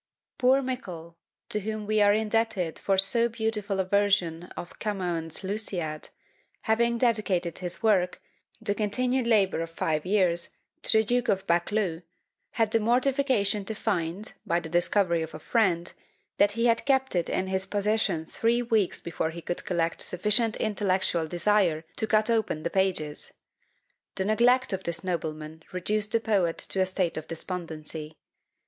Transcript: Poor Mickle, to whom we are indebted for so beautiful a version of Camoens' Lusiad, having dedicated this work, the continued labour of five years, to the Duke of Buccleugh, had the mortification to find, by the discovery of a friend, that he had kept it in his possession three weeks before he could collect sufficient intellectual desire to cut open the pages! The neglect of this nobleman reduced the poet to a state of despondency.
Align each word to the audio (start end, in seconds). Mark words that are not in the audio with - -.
Poor 0.39 0.63
Mickle, 0.63 1.15
to 1.49 1.59
whom 1.59 1.85
we 1.85 2.01
are 2.01 2.11
indebted 2.11 2.79
for 2.79 2.97
so 2.97 3.29
beautiful 3.29 3.79
a 3.79 3.85
version 3.85 4.45
of 4.57 4.79
Camoens' 4.79 5.43
Lusiad, 5.43 6.09
having 6.61 6.97
dedicated 6.97 7.53
this 7.53 7.83
work, 7.83 8.19
the 8.59 8.73
continued 8.73 9.27
labour 9.27 9.61
of 9.61 9.69
five 9.69 10.03
years, 10.03 10.57
to 10.81 10.97
the 10.97 11.03
Duke 11.03 11.27
of 11.27 11.45
Buccleugh, 11.45 12.01
had 12.53 12.71
the 12.71 12.79
mortification 12.79 13.63
to 13.65 13.75
find, 13.75 14.33
by 14.43 14.59
the 14.59 14.69
discovery 14.69 15.21
of 15.21 15.35
a 15.35 15.39
friend, 15.39 15.93
that 16.39 16.53
he 16.53 16.65
had 16.65 16.87
kept 16.87 17.13
it 17.13 17.29
in 17.29 17.45
his 17.45 17.67
possession 17.67 18.25
three 18.25 18.63
weeks 18.63 19.01
before 19.01 19.29
he 19.29 19.39
could 19.43 19.63
collect 19.65 20.01
sufficient 20.01 20.55
intellectual 20.55 21.27
desire 21.27 21.83
to 21.97 22.07
cut 22.07 22.27
open 22.27 22.63
the 22.63 22.71
pages! 22.71 23.33
The 24.15 24.25
neglect 24.25 24.73
of 24.73 24.83
this 24.83 25.03
nobleman 25.03 25.61
reduced 25.71 26.11
the 26.11 26.19
poet 26.19 26.57
to 26.57 26.81
a 26.81 26.87
state 26.87 27.17
of 27.17 27.27
despondency. 27.27 28.17